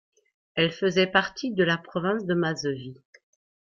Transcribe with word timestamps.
Elle 0.55 0.71
faisait 0.71 1.05
partie 1.05 1.51
de 1.53 1.63
la 1.63 1.77
province 1.77 2.25
de 2.25 2.33
Mazovie. 2.33 2.97